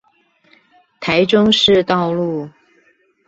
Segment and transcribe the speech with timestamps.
[0.99, 2.49] 台中市道路